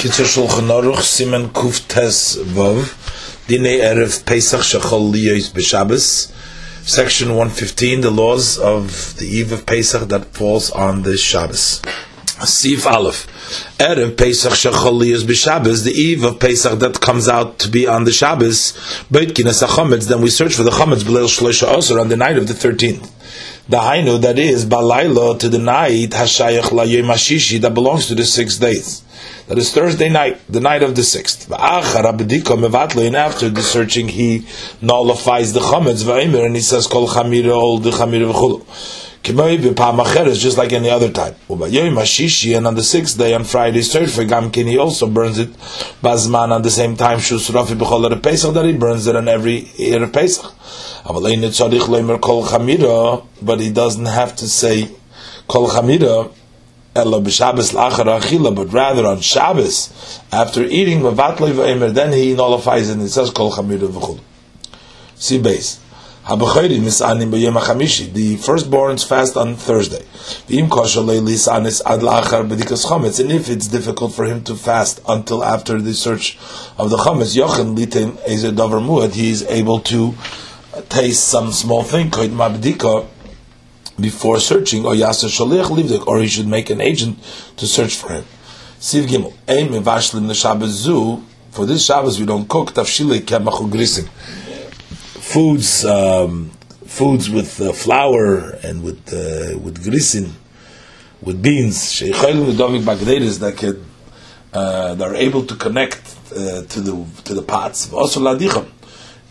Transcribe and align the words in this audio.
Kitzur 0.00 0.24
Shulchan 0.24 0.68
Aruch, 0.68 1.02
Siman 1.02 1.48
Kuf 1.48 1.86
Tes 1.86 2.38
Vav, 2.38 2.84
Dinei 3.46 3.80
Erev 3.80 4.24
Pesach 4.24 4.60
B'Shabbos, 4.62 6.32
Section 6.88 7.28
115, 7.28 8.00
the 8.00 8.10
laws 8.10 8.58
of 8.58 9.18
the 9.18 9.26
eve 9.26 9.52
of 9.52 9.66
Pesach 9.66 10.08
that 10.08 10.24
falls 10.32 10.70
on 10.70 11.02
the 11.02 11.18
Shabbos. 11.18 11.82
Sif 12.46 12.86
Aleph. 12.86 13.26
Erev 13.76 14.16
Pesach 14.16 14.52
Shechol 14.52 15.02
Liyois 15.02 15.24
B'Shabbos, 15.24 15.84
the 15.84 15.92
eve 15.92 16.24
of 16.24 16.40
Pesach 16.40 16.78
that 16.78 16.98
comes 17.02 17.28
out 17.28 17.58
to 17.58 17.68
be 17.68 17.86
on 17.86 18.04
the 18.04 18.12
Shabbos, 18.12 18.72
Beit 19.10 19.34
Kinas 19.34 19.62
HaChometz, 19.62 20.08
then 20.08 20.22
we 20.22 20.30
search 20.30 20.54
for 20.54 20.62
the 20.62 20.70
Chometz 20.70 21.02
B'Leil 21.02 21.28
Shlosha 21.28 21.70
Osir 21.70 22.00
on 22.00 22.08
the 22.08 22.16
night 22.16 22.38
of 22.38 22.48
the 22.48 22.54
13th. 22.54 23.06
The 23.68 23.76
Hainu, 23.76 24.18
that 24.22 24.38
is, 24.38 24.64
Balaylo, 24.64 25.38
to 25.38 25.50
the 25.50 25.58
night, 25.58 26.12
Hashayach 26.12 26.72
La 26.72 26.84
Yom 26.84 27.08
that 27.60 27.74
belongs 27.74 28.06
to 28.06 28.14
the 28.14 28.24
six 28.24 28.56
days. 28.56 29.04
That 29.50 29.58
is 29.58 29.72
Thursday 29.74 30.08
night, 30.08 30.40
the 30.48 30.60
night 30.60 30.84
of 30.84 30.94
the 30.94 31.02
sixth. 31.02 31.50
And 31.50 31.58
after 33.16 33.48
the 33.48 33.62
searching, 33.62 34.06
he 34.06 34.46
nullifies 34.80 35.52
the 35.52 35.58
chametz 35.58 36.06
and 36.46 36.54
he 36.54 36.60
says 36.62 36.86
kol 36.86 37.08
chamira 37.08 37.56
all 37.56 37.78
the 37.78 37.90
chamira 37.90 38.32
v'chulu. 38.32 38.64
just 40.40 40.56
like 40.56 40.72
any 40.72 40.88
other 40.88 41.10
time. 41.10 41.34
And 41.48 42.66
on 42.68 42.74
the 42.76 42.82
sixth 42.84 43.18
day, 43.18 43.34
on 43.34 43.42
Friday, 43.42 43.82
search 43.82 44.10
for 44.10 44.22
gamkin, 44.22 44.68
he 44.68 44.78
also 44.78 45.08
burns 45.08 45.40
it. 45.40 45.52
Bazman 46.00 46.52
on 46.52 46.62
the 46.62 46.70
same 46.70 46.94
time, 46.96 47.18
shus 47.18 47.50
rafi 47.50 47.76
b'chol 47.76 48.22
Pesach, 48.22 48.54
that 48.54 48.64
he 48.64 48.72
burns 48.74 49.08
it 49.08 49.16
on 49.16 49.26
every 49.26 49.62
Pesach. 50.12 50.54
But 53.42 53.58
he 53.58 53.72
doesn't 53.72 54.06
have 54.06 54.36
to 54.36 54.48
say 54.48 54.90
kol 55.48 55.68
chamira 55.70 56.32
Ella 56.92 57.20
b'Shabbos 57.20 57.72
lachar 57.72 58.20
achila, 58.20 58.52
but 58.52 58.72
rather 58.72 59.06
on 59.06 59.20
Shabbos, 59.20 60.20
after 60.32 60.64
eating 60.64 61.00
mevatlei 61.00 61.52
v'emer, 61.52 61.94
then 61.94 62.12
he 62.12 62.34
nullifies 62.34 62.90
it 62.90 62.94
and 62.94 63.02
it 63.02 63.10
says 63.10 63.30
kol 63.30 63.52
chamira 63.52 63.86
v'chul. 63.86 64.18
See 65.14 65.40
base. 65.40 65.78
Habachayri 66.24 66.80
misanim 66.80 67.30
b'yom 67.30 67.60
hachamishi. 67.60 68.12
The 68.12 68.34
firstborns 68.38 69.06
fast 69.06 69.36
on 69.36 69.54
Thursday. 69.54 70.02
V'im 70.48 70.68
kosher 70.68 71.02
lisanis 71.02 71.80
ad 71.86 72.00
lachar 72.00 72.48
b'dikas 72.48 72.84
chometz. 72.84 73.20
And 73.20 73.30
if 73.30 73.48
it's 73.48 73.68
difficult 73.68 74.12
for 74.12 74.24
him 74.24 74.42
to 74.42 74.56
fast 74.56 75.00
until 75.06 75.44
after 75.44 75.80
the 75.80 75.94
search 75.94 76.38
of 76.76 76.90
the 76.90 76.96
chometz, 76.96 77.36
yochen 77.36 77.78
litem 77.78 78.16
ezer 78.26 78.50
davar 78.50 78.84
muad, 78.84 79.12
he 79.12 79.30
is 79.30 79.44
able 79.44 79.78
to 79.78 80.14
taste 80.88 81.28
some 81.28 81.52
small 81.52 81.84
thing, 81.84 82.10
koid 82.10 82.30
mabdika, 82.30 83.06
before 84.00 84.38
searching, 84.40 84.84
or 84.84 84.92
Yasser 84.92 85.28
Shaliach 85.28 85.66
Livdik, 85.66 86.06
or 86.06 86.20
he 86.20 86.28
should 86.28 86.46
make 86.46 86.70
an 86.70 86.80
agent 86.80 87.18
to 87.56 87.66
search 87.66 87.96
for 87.96 88.12
him. 88.12 88.24
Siv 88.78 89.06
Gimel, 89.06 89.32
Mevashlim 89.46 90.64
Zu, 90.66 91.22
for 91.50 91.66
this 91.66 91.84
Shabbos 91.84 92.18
we 92.18 92.26
don't 92.26 92.48
cook 92.48 92.72
kemachu 92.72 93.70
grisim. 93.70 94.08
Foods, 95.20 95.84
um, 95.84 96.50
foods 96.86 97.28
with 97.28 97.60
uh, 97.60 97.72
flour 97.72 98.58
and 98.62 98.82
with 98.82 99.12
uh, 99.12 99.58
with 99.58 99.84
grisin, 99.84 100.30
with 101.20 101.42
beans. 101.42 102.00
That 102.00 103.54
can 103.56 103.84
uh, 104.52 104.94
that 104.94 105.08
are 105.08 105.14
able 105.14 105.44
to 105.46 105.54
connect 105.56 106.16
uh, 106.32 106.62
to 106.62 106.80
the 106.80 107.06
to 107.24 107.34
the 107.34 107.42
pots. 107.42 107.92
Also 107.92 108.20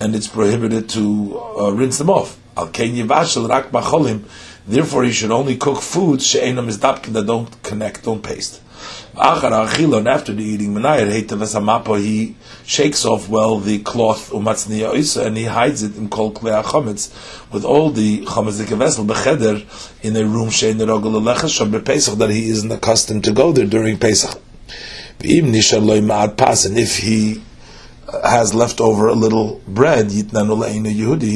and 0.00 0.14
it's 0.14 0.28
prohibited 0.28 0.88
to 0.90 1.40
uh, 1.58 1.70
rinse 1.72 1.98
them 1.98 2.10
off. 2.10 2.38
Al 2.56 2.66
rak 2.66 3.72
Therefore, 4.68 5.04
he 5.04 5.12
should 5.12 5.30
only 5.30 5.56
cook 5.56 5.80
foods 5.80 6.30
that 6.34 7.24
don't 7.26 7.62
connect, 7.62 8.04
don't 8.04 8.22
paste. 8.22 8.60
And 9.16 10.06
after 10.06 10.34
the 10.34 10.44
eating 10.44 10.74
he 12.04 12.36
shakes 12.66 13.04
off 13.06 13.28
well 13.30 13.58
the 13.58 13.78
cloth 13.78 14.30
and 14.30 15.36
he 15.36 15.44
hides 15.44 15.82
it 15.82 15.96
in 15.96 16.08
kol 16.10 16.32
klei 16.32 16.62
chametz 16.62 17.10
with 17.50 17.64
all 17.64 17.90
the 17.90 18.26
chametzik 18.26 18.76
vessel 18.76 19.06
becheder 19.06 19.64
in 20.02 20.14
a 20.16 20.24
room 20.24 20.50
that 20.50 22.30
he 22.30 22.50
isn't 22.50 22.70
accustomed 22.70 23.24
to 23.24 23.32
go 23.32 23.50
there 23.52 23.66
during 23.66 23.98
Pesach. 23.98 24.38
And 25.20 26.78
if 26.78 26.98
he 26.98 27.42
has 28.22 28.54
left 28.54 28.80
over 28.80 29.08
a 29.08 29.14
little 29.14 29.60
bread, 29.66 30.12
he 30.12 30.22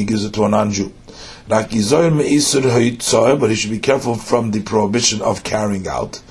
gives 0.05 0.23
it 0.23 0.33
to 0.33 0.43
a 0.45 0.49
non-Jew 0.49 0.93
but 1.47 1.71
he 1.71 1.81
should 3.55 3.71
be 3.71 3.79
careful 3.79 4.15
from 4.15 4.51
the 4.51 4.61
prohibition 4.61 5.21
of 5.21 5.43
carrying 5.43 5.87
out. 5.87 6.21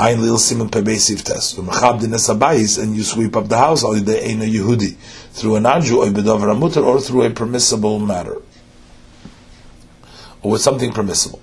Ein 0.00 0.20
lil 0.20 0.36
siman 0.36 0.68
pebesiv 0.68 1.22
test. 1.22 1.58
And 2.78 2.96
you 2.96 3.02
sweep 3.02 3.36
up 3.36 3.48
the 3.48 3.58
house 3.58 3.84
or 3.84 3.94
the 4.00 4.14
Eina 4.14 4.50
Yehudi 4.52 4.96
through 5.32 5.56
an 5.56 5.64
anju 5.64 6.84
or 6.84 7.00
through 7.00 7.22
a 7.22 7.30
permissible 7.30 7.98
matter 8.00 8.42
or 10.42 10.52
with 10.52 10.60
something 10.60 10.92
permissible. 10.92 11.40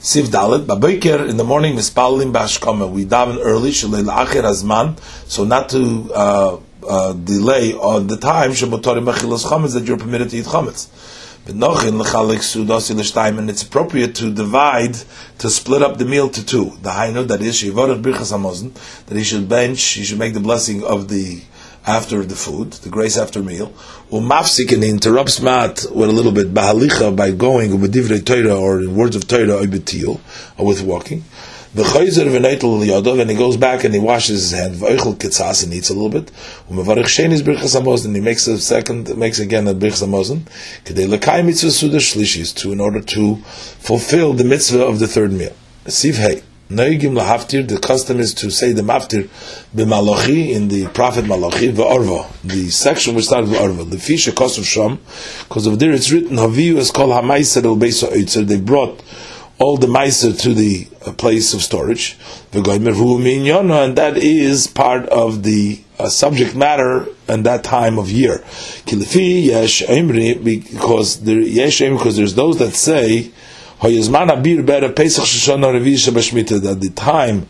Siv 0.00 0.26
Dalet, 0.28 0.66
Babiker 0.66 1.28
in 1.28 1.36
the 1.36 1.44
morning, 1.44 1.76
Mispalim 1.76 2.32
Bashkama. 2.32 2.90
We 2.90 3.04
daven 3.04 3.38
early, 3.42 3.70
Shalei 3.70 4.02
La'achir 4.02 4.44
Azman, 4.44 4.98
so 5.28 5.44
not 5.44 5.68
to 5.70 6.10
uh, 6.14 6.60
uh, 6.88 7.12
delay 7.12 7.74
on 7.74 8.06
the 8.06 8.16
time, 8.16 8.52
Shemotorim 8.52 9.04
Bachilas 9.04 9.44
Chametz, 9.44 9.74
that 9.74 9.84
you're 9.84 9.98
permitted 9.98 10.30
to 10.30 10.38
eat 10.38 10.46
Chametz 10.46 10.88
and 13.38 13.50
it's 13.50 13.62
appropriate 13.62 14.14
to 14.16 14.30
divide, 14.30 14.94
to 15.38 15.50
split 15.50 15.82
up 15.82 15.98
the 15.98 16.04
meal 16.04 16.28
to 16.28 16.44
two. 16.44 16.76
The 16.82 16.90
hainu, 16.90 17.26
that 17.28 17.40
is, 17.40 17.60
that 19.06 19.16
he 19.16 19.24
should 19.24 19.48
bench, 19.48 19.82
he 19.82 20.04
should 20.04 20.18
make 20.18 20.34
the 20.34 20.40
blessing 20.40 20.84
of 20.84 21.08
the 21.08 21.42
after 21.86 22.24
the 22.24 22.34
food, 22.34 22.72
the 22.72 22.88
grace 22.88 23.16
after 23.16 23.42
meal. 23.42 23.72
Umafsik 24.10 24.72
and 24.72 24.82
he 24.82 24.90
interrupts 24.90 25.40
mat 25.40 25.84
with 25.90 26.08
a 26.08 26.12
little 26.12 26.32
bit 26.32 26.52
bahalicha 26.52 27.14
by 27.14 27.30
going 27.30 27.80
with 27.80 27.94
divrei 27.94 28.24
Torah 28.24 28.58
or 28.58 28.80
in 28.80 28.94
words 28.94 29.16
of 29.16 29.26
Torah 29.26 29.56
or 30.58 30.66
with 30.66 30.82
walking. 30.82 31.24
The 31.72 31.84
chayzer 31.84 32.26
v'neitel 32.26 32.84
liyodov, 32.84 33.20
and 33.20 33.30
he 33.30 33.36
goes 33.36 33.56
back 33.56 33.84
and 33.84 33.94
he 33.94 34.00
washes 34.00 34.50
his 34.50 34.58
hand. 34.58 34.74
V'oichel 34.74 35.14
kitzas 35.14 35.62
and 35.62 35.72
eats 35.72 35.88
a 35.88 35.94
little 35.94 36.08
bit. 36.08 36.32
Umevarich 36.68 37.04
shenis 37.04 37.42
birchas 37.42 38.04
and 38.04 38.16
he 38.16 38.20
makes 38.20 38.48
a 38.48 38.58
second, 38.58 39.16
makes 39.16 39.38
again 39.38 39.68
a 39.68 39.74
birchas 39.74 40.04
hamozin. 40.04 40.40
Kedei 40.84 41.06
lekai 41.06 41.46
mitzvah 41.46 41.70
suda 41.70 41.98
shlishis, 41.98 42.52
to 42.56 42.72
in 42.72 42.80
order 42.80 43.00
to 43.00 43.36
fulfill 43.36 44.32
the 44.32 44.42
mitzvah 44.42 44.84
of 44.84 44.98
the 44.98 45.06
third 45.06 45.32
meal. 45.32 45.54
Siv. 45.84 46.42
Noigim 46.70 47.18
lahaftir, 47.18 47.66
the 47.66 47.80
custom 47.80 48.20
is 48.20 48.32
to 48.34 48.48
say 48.48 48.72
the 48.72 48.82
maftir 48.82 49.28
b'malochi, 49.74 50.50
in 50.54 50.68
the 50.68 50.86
prophet 50.88 51.26
Malachi, 51.26 51.72
v'orva, 51.72 52.30
the 52.42 52.70
section 52.70 53.16
which 53.16 53.24
starts 53.24 53.50
with 53.50 53.58
orva, 53.58 53.90
the 53.90 53.98
fish 53.98 54.28
a 54.28 54.30
of 54.30 54.64
sham, 54.64 55.00
because 55.48 55.66
of 55.66 55.80
there 55.80 55.90
it's 55.90 56.12
written, 56.12 56.36
haviyu 56.36 56.76
is 56.76 56.92
called 56.92 57.10
hamaiser 57.10 57.64
el 57.64 57.76
beisa 57.76 58.46
they 58.46 58.60
brought 58.60 59.02
all 59.58 59.76
the 59.76 59.88
meiser 59.88 60.40
to 60.40 60.54
the 60.54 60.86
uh, 61.04 61.12
place 61.12 61.52
of 61.54 61.60
storage, 61.60 62.16
and 62.52 62.64
that 62.64 64.12
is 64.16 64.66
part 64.68 65.06
of 65.08 65.42
the 65.42 65.80
uh, 65.98 66.08
subject 66.08 66.54
matter 66.54 67.06
and 67.28 67.44
that 67.44 67.64
time 67.64 67.98
of 67.98 68.08
year. 68.10 68.42
Because 68.86 69.12
there, 71.20 71.40
because 71.40 72.16
there's 72.16 72.34
those 72.36 72.58
that 72.58 72.74
say 72.74 73.32
that 76.60 76.78
the 76.80 76.92
time 76.94 77.48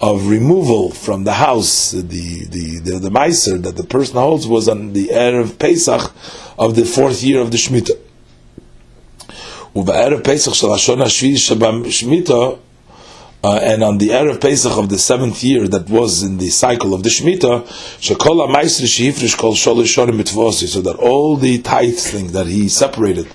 of 0.00 0.28
removal 0.28 0.90
from 0.90 1.24
the 1.24 1.32
house, 1.32 1.90
the 1.92 2.00
the 2.00 2.80
the, 2.80 2.98
the 2.98 3.10
meiser 3.10 3.62
that 3.62 3.76
the 3.76 3.84
person 3.84 4.16
holds 4.16 4.46
was 4.46 4.68
on 4.68 4.92
the 4.92 5.08
erev 5.08 5.58
Pesach 5.58 6.12
of 6.58 6.74
the 6.76 6.84
fourth 6.84 7.22
year 7.22 7.40
of 7.40 7.50
the 7.50 7.58
Shemitah. 7.58 7.96
ובערב 9.76 10.20
פסח 10.20 10.54
של 10.54 10.70
השון 10.70 11.02
השביעי 11.02 11.36
שבשמיטה, 11.38 12.48
uh, 13.44 13.60
and 13.62 13.84
on 13.84 13.98
the 13.98 14.08
Erev 14.08 14.40
Pesach 14.40 14.76
of 14.76 14.88
the 14.88 14.98
seventh 14.98 15.44
year 15.44 15.68
that 15.68 15.88
was 15.88 16.22
in 16.22 16.38
the 16.38 16.48
cycle 16.48 16.92
of 16.92 17.04
the 17.04 17.08
Shemitah, 17.08 17.66
Shekol 18.00 18.46
HaMaisri 18.48 18.86
Shehifrish 18.86 19.38
Kol 19.38 19.54
Sholish 19.54 19.94
Shonim 19.94 20.20
Mitvosi, 20.20 20.66
so 20.66 20.80
that 20.80 20.96
all 20.96 21.36
the 21.36 21.62
tithes 21.62 22.10
thing 22.10 22.32
that 22.32 22.46
he 22.46 22.68
separated, 22.68 23.28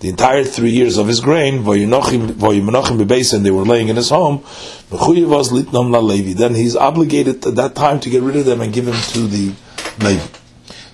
the 0.00 0.08
entire 0.08 0.44
three 0.44 0.70
years 0.70 0.96
of 0.96 1.08
his 1.08 1.20
grain, 1.20 1.62
Voyimenochim 1.62 2.36
Bebeis, 2.38 3.42
they 3.42 3.50
were 3.50 3.64
laying 3.64 3.88
in 3.88 3.96
his 3.96 4.08
home, 4.08 4.38
Mechuyevos 4.90 5.50
Litnom 5.50 6.02
Levi, 6.02 6.32
then 6.32 6.54
he's 6.54 6.74
obligated 6.74 7.46
at 7.46 7.56
that 7.56 7.74
time 7.74 8.00
to 8.00 8.08
get 8.08 8.22
rid 8.22 8.36
of 8.36 8.46
them 8.46 8.62
and 8.62 8.72
give 8.72 8.86
them 8.86 9.00
to 9.12 9.26
the 9.26 9.52
Levi. 9.98 10.26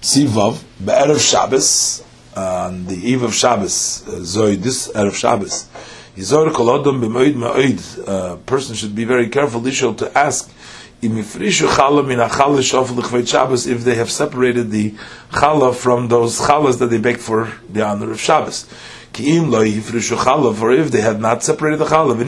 Sivav, 0.00 0.62
Be'erev 0.85 1.20
Shabbos, 1.20 2.02
on 2.37 2.87
the 2.87 2.96
eve 2.96 3.23
of 3.23 3.32
Shabbos, 3.32 4.02
uh, 4.08 4.11
Zoid, 4.20 4.56
this 4.56 4.88
Erev 4.88 5.14
Shabbos, 5.14 5.69
Yizor 6.17 6.51
kol 6.55 6.71
a 8.09 8.37
person 8.39 8.75
should 8.75 8.95
be 8.95 9.05
very 9.05 9.29
careful, 9.29 9.61
Lishol, 9.61 9.95
to 9.99 10.17
ask, 10.17 10.51
if 11.03 11.31
they 13.85 13.95
have 13.95 14.11
separated 14.11 14.71
the 14.71 14.93
challah 15.31 15.75
from 15.75 16.09
those 16.09 16.41
challahs 16.41 16.79
that 16.79 16.87
they 16.87 16.97
bake 16.97 17.19
for 17.19 17.53
the 17.69 17.83
honor 17.83 18.13
of 18.13 18.19
Shabbos. 18.19 18.65
Ki'im 19.13 19.51
lo 19.51 19.63
yifrishu 19.63 20.17
chalav, 20.17 20.59
or 20.63 20.73
if 20.73 20.91
they 20.91 21.03
had 21.03 21.21
not 21.21 21.43
separated 21.43 21.81
the 21.81 21.85
chalav, 21.85 22.19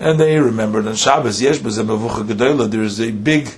and 0.00 0.18
they 0.18 0.40
remembered 0.40 0.88
on 0.88 0.96
Shabbos, 0.96 1.38
there 1.38 2.82
is 2.82 3.00
a 3.00 3.12
big 3.12 3.48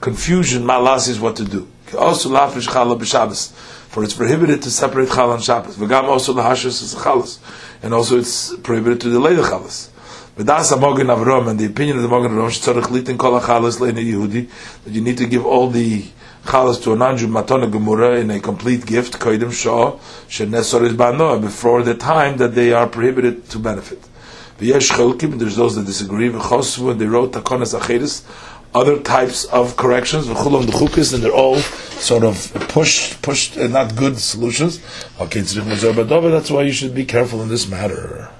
confusion, 0.00 0.64
malas 0.64 1.08
is 1.08 1.20
what 1.20 1.36
to 1.36 1.44
do. 1.44 1.68
Also 1.96 2.30
lafrish 2.30 2.66
chalav 2.66 2.98
b'Shabbos, 2.98 3.52
for 3.90 4.04
it's 4.04 4.14
prohibited 4.14 4.62
to 4.62 4.70
separate 4.70 5.08
chalav 5.08 5.34
on 5.34 5.40
Shabbos. 5.40 5.76
V'gam 5.76 6.04
also 6.04 6.32
lahashas 6.32 6.80
is 6.80 6.94
chalas, 6.94 7.40
and 7.82 7.92
also 7.92 8.18
it's 8.18 8.54
prohibited 8.58 9.00
to 9.00 9.10
delay 9.10 9.34
the 9.34 9.42
chalas. 9.42 9.88
V'das 10.36 10.72
Mogen 10.78 11.12
Avram, 11.12 11.48
and 11.48 11.58
the 11.58 11.66
opinion 11.66 11.96
of 11.96 12.04
the 12.04 12.08
Mogen 12.08 12.30
Avram, 12.30 12.50
shetzarech 12.50 12.84
litin 12.84 13.18
kol 13.18 13.40
hachalas 13.40 13.80
le'nei 13.80 14.12
Yehudi, 14.12 14.48
that 14.84 14.92
you 14.92 15.00
need 15.00 15.18
to 15.18 15.26
give 15.26 15.44
all 15.44 15.68
the 15.68 16.04
chalas 16.44 16.80
to 16.80 16.92
a 16.92 16.96
non-Jew 16.96 17.26
matana 17.26 17.68
gemura 17.68 18.20
in 18.20 18.30
a 18.30 18.38
complete 18.38 18.86
gift, 18.86 19.18
koidim 19.18 19.52
shah, 19.52 19.98
shenesor 20.28 20.86
is 20.86 20.92
banoah, 20.92 21.40
before 21.40 21.82
the 21.82 21.96
time 21.96 22.36
that 22.36 22.54
they 22.54 22.72
are 22.72 22.86
prohibited 22.86 23.50
to 23.50 23.58
benefit. 23.58 24.00
V'yesh 24.58 24.90
chelkim, 24.92 25.36
there's 25.40 25.56
those 25.56 25.74
that 25.74 25.84
disagree, 25.84 26.30
v'chosvu, 26.30 26.92
and 26.92 27.00
they 27.00 27.06
wrote 27.06 27.32
takonas 27.32 27.76
acheres, 27.76 28.22
other 28.74 28.98
types 29.00 29.44
of 29.46 29.76
corrections, 29.76 30.28
and 31.12 31.22
they're 31.22 31.32
all 31.32 31.56
sort 31.56 32.24
of 32.24 32.52
pushed, 32.68 33.20
pushed, 33.22 33.56
and 33.56 33.72
not 33.72 33.96
good 33.96 34.18
solutions. 34.18 34.80
Okay, 35.20 35.40
that's 35.40 36.50
why 36.50 36.62
you 36.62 36.72
should 36.72 36.94
be 36.94 37.04
careful 37.04 37.42
in 37.42 37.48
this 37.48 37.68
matter. 37.68 38.30